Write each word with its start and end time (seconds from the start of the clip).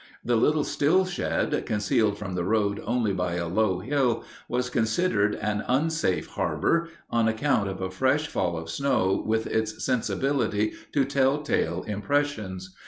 The 0.25 0.35
little 0.35 0.63
still 0.63 1.05
shed, 1.05 1.63
concealed 1.67 2.17
from 2.17 2.33
the 2.33 2.43
road 2.43 2.81
only 2.87 3.13
by 3.13 3.35
a 3.35 3.47
low 3.47 3.77
hill, 3.81 4.23
was 4.47 4.67
considered 4.71 5.35
an 5.35 5.63
unsafe 5.67 6.25
harbor, 6.29 6.89
on 7.11 7.27
account 7.27 7.69
of 7.69 7.81
a 7.81 7.91
fresh 7.91 8.25
fall 8.25 8.57
of 8.57 8.67
snow 8.67 9.23
with 9.23 9.45
its 9.45 9.85
sensibility 9.85 10.73
to 10.93 11.05
tell 11.05 11.43
tale 11.43 11.83
impressions. 11.83 12.75